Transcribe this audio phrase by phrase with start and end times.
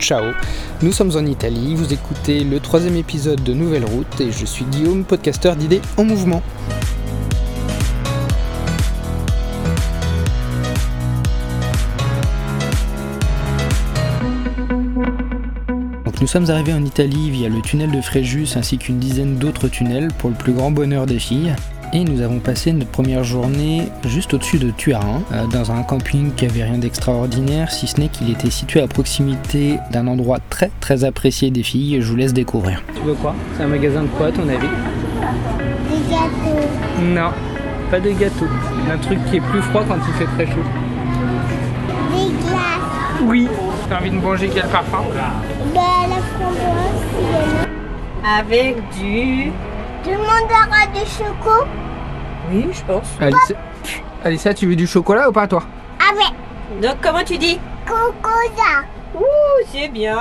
[0.00, 0.32] ciao.
[0.82, 4.64] Nous sommes en Italie, vous écoutez le troisième épisode de Nouvelle Route et je suis
[4.64, 6.42] Guillaume, podcasteur d'idées en mouvement.
[16.20, 20.08] nous sommes arrivés en Italie via le tunnel de Fréjus ainsi qu'une dizaine d'autres tunnels
[20.18, 21.54] pour le plus grand bonheur des filles
[21.92, 26.32] et nous avons passé notre première journée juste au-dessus de Tuarin, euh, dans un camping
[26.34, 30.70] qui avait rien d'extraordinaire, si ce n'est qu'il était situé à proximité d'un endroit très
[30.80, 32.00] très apprécié des filles.
[32.00, 32.82] Je vous laisse découvrir.
[32.94, 33.34] Tu veux quoi?
[33.56, 34.68] C'est un magasin de quoi à ton avis?
[35.88, 36.68] Des gâteaux.
[37.02, 37.30] Non,
[37.90, 38.48] pas de gâteaux.
[38.90, 40.62] Un truc qui est plus froid quand il fait très chaud.
[42.12, 43.22] Des glaces.
[43.24, 43.48] Oui.
[43.88, 45.04] T'as envie de manger quel parfum?
[45.74, 47.66] Bah, la framboise.
[48.38, 49.50] Avec du.
[50.02, 51.66] Tout le monde aura du choco
[52.50, 53.06] Oui, je pense.
[53.20, 53.56] Alicia,
[54.24, 55.62] Alicia, tu veux du chocolat ou pas toi?
[55.98, 57.58] Avec Donc, comment tu dis?
[57.86, 58.84] Cocosa.
[59.14, 59.24] Ouh,
[59.72, 60.16] c'est bien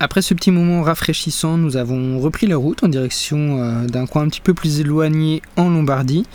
[0.00, 4.22] Après ce petit moment rafraîchissant, nous avons repris la route en direction euh, d'un coin
[4.22, 6.26] un petit peu plus éloigné en Lombardie.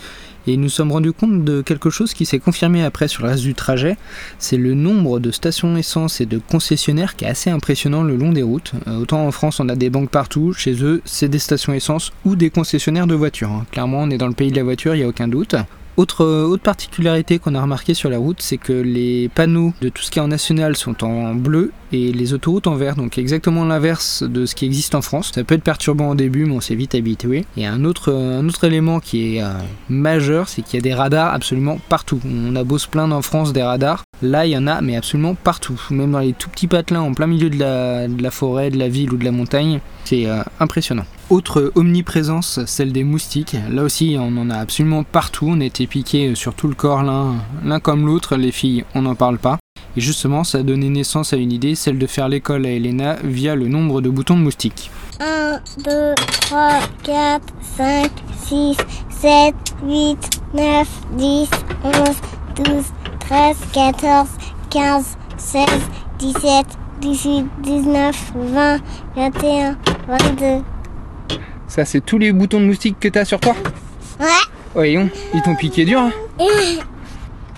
[0.46, 3.42] Et nous sommes rendus compte de quelque chose qui s'est confirmé après sur le reste
[3.42, 3.96] du trajet.
[4.38, 8.32] C'est le nombre de stations essence et de concessionnaires qui est assez impressionnant le long
[8.32, 8.72] des routes.
[8.86, 10.52] Euh, autant en France, on a des banques partout.
[10.52, 13.50] Chez eux, c'est des stations essence ou des concessionnaires de voitures.
[13.50, 13.66] hein.
[13.72, 15.56] Clairement, on est dans le pays de la voiture, il n'y a aucun doute.
[15.96, 19.88] Autre, euh, autre particularité qu'on a remarqué sur la route, c'est que les panneaux de
[19.88, 23.16] tout ce qui est en national sont en bleu et les autoroutes en vert, donc
[23.16, 25.32] exactement l'inverse de ce qui existe en France.
[25.34, 27.46] Ça peut être perturbant au début, mais on s'est vite habitué.
[27.56, 29.52] Et un autre, autre élément qui est euh,
[29.88, 32.20] majeur, c'est qu'il y a des radars absolument partout.
[32.26, 34.96] On a beau se plaindre en France des radars, là il y en a, mais
[34.96, 35.80] absolument partout.
[35.90, 39.12] Même dans les tout petits patelins en plein milieu de la, forêt, de la ville
[39.12, 41.04] ou de la montagne, c'est euh, impressionnant.
[41.28, 43.56] Autre omniprésence, celle des moustiques.
[43.68, 45.46] Là aussi, on en a absolument partout.
[45.48, 48.36] On a été piqués sur tout le corps l'un l'un comme l'autre.
[48.36, 49.58] Les filles, on n'en parle pas.
[49.96, 53.16] Et justement, ça a donné naissance à une idée, celle de faire l'école à Elena
[53.24, 54.88] via le nombre de boutons de moustiques.
[55.18, 57.42] 1, 2, 3, 4,
[57.76, 58.10] 5,
[58.44, 58.76] 6,
[59.10, 59.54] 7,
[59.84, 60.88] 8, 9,
[61.18, 61.50] 10,
[61.82, 61.94] 11,
[62.64, 62.84] 12,
[63.18, 64.28] 13, 14,
[64.70, 65.66] 15, 16,
[66.20, 66.66] 17,
[67.00, 68.80] 18, 19, 20,
[69.16, 69.76] 21,
[70.06, 70.75] 22.
[71.68, 73.54] Ça, c'est tous les boutons de moustiques que t'as sur toi
[74.20, 74.26] Ouais.
[74.74, 76.00] Voyons, ils t'ont piqué dur.
[76.00, 76.12] hein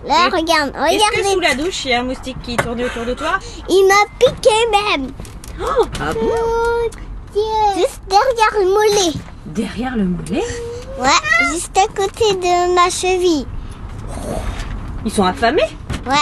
[0.06, 3.04] Là, regarde, Est-ce que sous la douche, il y a un moustique qui tourne autour
[3.04, 3.38] de toi
[3.68, 4.50] Il m'a piqué
[4.96, 5.10] même.
[6.00, 6.88] Ah bon Oh,
[7.32, 7.42] Dieu.
[7.76, 9.12] Juste derrière le mollet.
[9.46, 10.44] Derrière le mollet
[10.98, 13.46] Ouais, juste à côté de ma cheville.
[15.04, 15.62] Ils sont affamés
[16.06, 16.14] Ouais.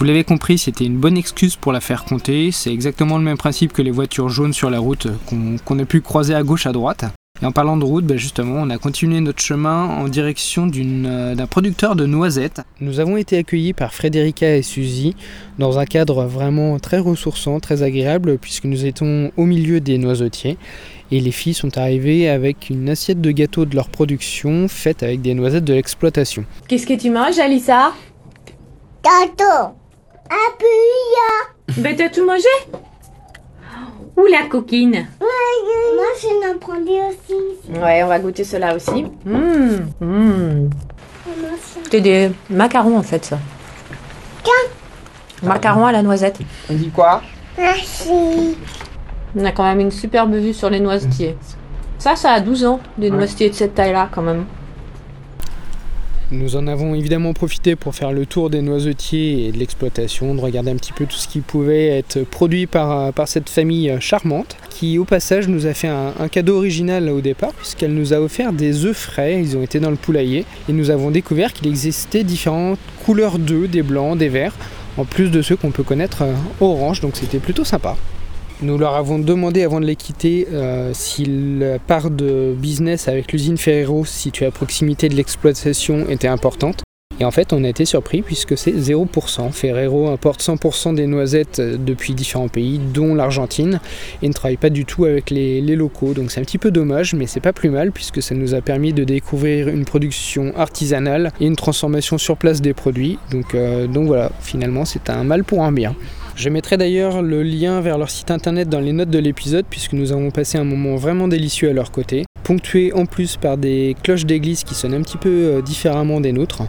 [0.00, 2.52] Vous l'avez compris, c'était une bonne excuse pour la faire compter.
[2.52, 5.08] C'est exactement le même principe que les voitures jaunes sur la route
[5.66, 7.04] qu'on a pu croiser à gauche, à droite.
[7.42, 11.34] Et en parlant de route, bah justement, on a continué notre chemin en direction euh,
[11.34, 12.62] d'un producteur de noisettes.
[12.80, 15.14] Nous avons été accueillis par Frédérica et Suzy
[15.58, 20.56] dans un cadre vraiment très ressourçant, très agréable, puisque nous étions au milieu des noisetiers.
[21.10, 25.20] Et les filles sont arrivées avec une assiette de gâteau de leur production, faite avec
[25.20, 26.46] des noisettes de l'exploitation.
[26.68, 27.92] Qu'est-ce que tu manges, Alissa?
[29.02, 29.79] Tantôt.
[30.30, 31.80] Appuie.
[31.82, 32.46] Ben, t'as tout mangé?
[34.16, 37.78] Ou la coquine Moi, je n'en prendrai aussi.
[37.80, 39.04] Ouais, on va goûter cela aussi.
[39.24, 40.70] Mmh, mmh.
[41.90, 43.38] C'est des macarons, en fait, ça.
[45.42, 46.38] Macarons à la noisette.
[46.70, 47.22] On dit quoi?
[47.56, 48.56] Merci.
[49.34, 51.36] On a quand même une superbe vue sur les noisetiers.
[51.98, 53.16] Ça, ça a 12 ans, des Ouais.
[53.16, 54.44] noisetiers de cette taille-là, quand même.
[56.32, 60.40] Nous en avons évidemment profité pour faire le tour des noisetiers et de l'exploitation, de
[60.40, 64.56] regarder un petit peu tout ce qui pouvait être produit par, euh, cette famille charmante,
[64.68, 68.20] qui au passage nous a fait un, un cadeau original au départ, puisqu'elle nous a
[68.20, 71.66] offert des œufs frais, ils ont été dans le poulailler, et nous avons découvert qu'il
[71.66, 74.54] existait différentes couleurs d'œufs, des blancs, des verts,
[74.98, 77.96] en plus de ceux qu'on peut connaître euh, orange, donc c'était plutôt sympa.
[78.62, 81.24] Nous leur avons demandé avant de les quitter euh, si
[81.58, 86.82] la part de business avec l'usine Ferrero, située à proximité de l'exploitation, était importante.
[87.20, 89.50] Et en fait, on a été surpris puisque c'est 0%.
[89.52, 93.80] Ferrero importe 100% des noisettes euh, depuis différents pays, dont l'Argentine,
[94.22, 96.12] et ne travaille pas du tout avec les, locaux.
[96.12, 98.60] Donc c'est un petit peu dommage, mais c'est pas plus mal puisque ça nous a
[98.60, 103.18] permis de découvrir une production artisanale et une transformation sur place des produits.
[103.30, 105.94] Donc, euh, donc voilà, finalement, c'est un mal pour un bien.
[106.40, 109.92] Je mettrai d'ailleurs le lien vers leur site internet dans les notes de l'épisode puisque
[109.92, 113.94] nous avons passé un moment vraiment délicieux à leur côté, ponctué en plus par des
[114.02, 116.62] cloches d'église qui sonnent un petit peu euh, différemment des nôtres.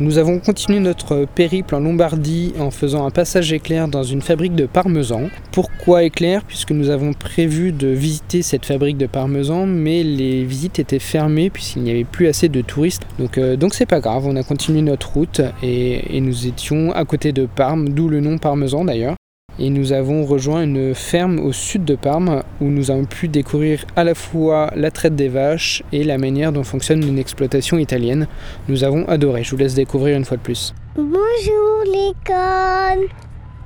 [0.00, 4.54] Nous avons continué notre périple en Lombardie en faisant un passage éclair dans une fabrique
[4.54, 5.22] de parmesan.
[5.50, 6.44] Pourquoi éclair?
[6.44, 11.50] Puisque nous avons prévu de visiter cette fabrique de parmesan, mais les visites étaient fermées
[11.50, 13.02] puisqu'il n'y avait plus assez de touristes.
[13.18, 16.92] Donc euh, donc c'est pas grave, on a continué notre route et, et nous étions
[16.92, 19.17] à côté de Parme, d'où le nom parmesan d'ailleurs
[19.58, 23.84] et nous avons rejoint une ferme au sud de Parme où nous avons pu découvrir
[23.96, 28.28] à la fois la traite des vaches et la manière dont fonctionne une exploitation italienne.
[28.68, 30.74] Nous avons adoré, je vous laisse découvrir une fois de plus.
[30.96, 33.08] Bonjour l'école.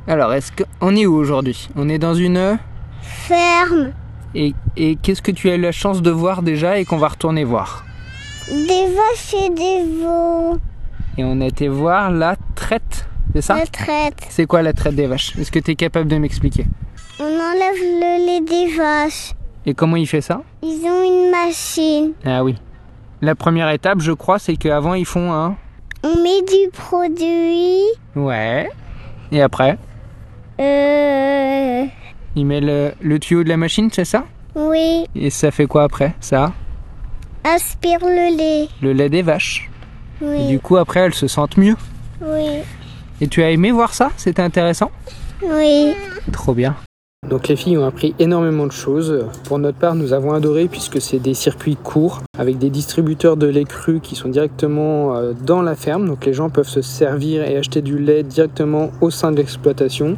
[0.08, 1.68] Alors, est-ce qu'on est où aujourd'hui?
[1.76, 2.58] On est dans une...
[3.02, 3.92] Ferme.
[4.34, 7.08] Et, et qu'est-ce que tu as eu la chance de voir déjà et qu'on va
[7.08, 7.84] retourner voir?
[8.48, 10.58] Des vaches et des veaux.
[11.18, 13.56] Et on a été voir la traite, c'est ça?
[13.56, 14.14] La traite.
[14.28, 15.36] C'est quoi la traite des vaches?
[15.38, 16.66] Est-ce que tu es capable de m'expliquer?
[17.20, 19.32] On enlève le lait des vaches.
[19.66, 20.42] Et comment il fait ça?
[20.62, 22.12] Ils ont une machine.
[22.24, 22.56] Ah oui.
[23.20, 25.56] La première étape, je crois, c'est qu'avant ils font un...
[26.02, 27.82] On met du produit.
[28.16, 28.68] Ouais.
[29.30, 29.78] Et après?
[30.58, 31.84] Euh.
[32.34, 34.24] Il met le, le tuyau de la machine, c'est ça?
[34.56, 35.04] Oui.
[35.14, 36.14] Et ça fait quoi après?
[36.20, 36.52] Ça?
[37.44, 38.68] Aspire le lait.
[38.82, 39.70] Le lait des vaches.
[40.20, 40.48] Et Oui.
[40.48, 41.76] du coup, après, elles se sentent mieux.
[42.20, 42.62] Oui.
[43.22, 44.10] Et tu as aimé voir ça?
[44.16, 44.90] C'était intéressant?
[45.44, 45.92] Oui.
[46.32, 46.74] Trop bien.
[47.30, 49.26] Donc les filles ont appris énormément de choses.
[49.44, 53.46] Pour notre part, nous avons adoré puisque c'est des circuits courts avec des distributeurs de
[53.46, 56.08] lait cru qui sont directement euh, dans la ferme.
[56.08, 60.16] Donc les gens peuvent se servir et acheter du lait directement au sein de l'exploitation.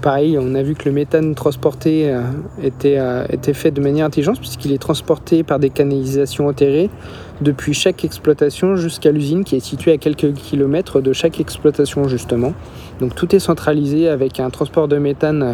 [0.00, 2.20] Pareil, on a vu que le méthane transporté euh,
[2.62, 6.88] était, euh, était fait de manière intelligente puisqu'il est transporté par des canalisations enterrées
[7.40, 12.52] depuis chaque exploitation jusqu'à l'usine qui est située à quelques kilomètres de chaque exploitation justement.
[13.00, 15.52] Donc tout est centralisé avec un transport de méthane euh,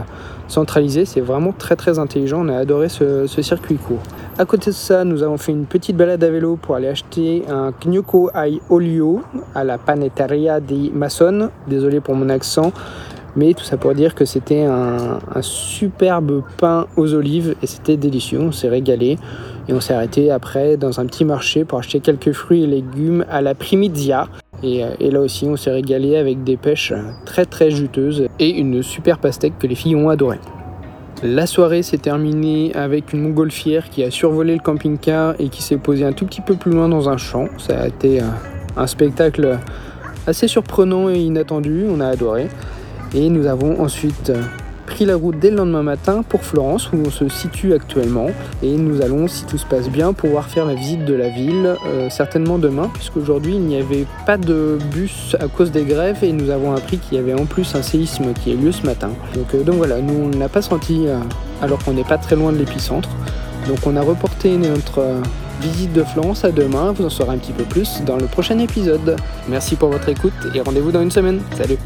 [0.48, 1.06] centralisé.
[1.06, 2.44] C'est vraiment très très intelligent.
[2.44, 4.02] On a adoré ce, circuit court.
[4.38, 7.44] À côté de ça, nous avons fait une petite balade à vélo pour aller acheter
[7.48, 9.22] un gnocco ai olio
[9.54, 11.50] à la Panetteria di Massone.
[11.66, 12.72] Désolé pour mon accent.
[13.36, 18.40] Mais tout ça pour dire que c'était un, superbe pain aux olives et c'était délicieux.
[18.40, 19.18] On s'est régalé
[19.68, 23.24] et on s'est arrêté après dans un petit marché pour acheter quelques fruits et légumes
[23.30, 24.28] à la Primizia.
[24.62, 26.92] Et, euh, et là aussi, on s'est régalé avec des pêches
[27.26, 30.38] très très juteuses et une super pastèque que les filles ont adoré.
[31.22, 35.78] La soirée s'est terminée avec une montgolfière qui a survolé le camping-car et qui s'est
[35.78, 37.46] posée un tout petit peu plus loin dans un champ.
[37.56, 38.24] Ça a été euh,
[38.76, 39.58] un spectacle
[40.26, 42.48] assez surprenant et inattendu, on a adoré.
[43.14, 44.42] Et nous avons ensuite euh,
[44.86, 48.26] pris la route dès le lendemain matin pour Florence où on se situe actuellement.
[48.62, 51.76] Et nous allons, si tout se passe bien, pouvoir faire la visite de la ville,
[51.86, 56.32] euh, certainement demain, puisqu'aujourd'hui il n'y avait pas de bus à cause des grèves et
[56.32, 58.84] nous avons appris qu'il y avait en plus un séisme qui a eu lieu ce
[58.84, 59.10] matin.
[59.34, 61.06] Donc, euh, donc voilà, nous on ne l'a pas senti
[61.62, 63.10] alors qu'on n'est pas très loin de l'épicentre.
[63.68, 65.20] Donc on a reporté notre
[65.62, 68.58] visite de Florence à demain, vous en saurez un petit peu plus dans le prochain
[68.58, 69.16] épisode.
[69.48, 71.40] Merci pour votre écoute et rendez-vous dans une semaine.
[71.56, 71.78] Salut